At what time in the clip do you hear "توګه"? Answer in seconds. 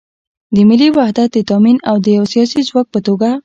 3.07-3.29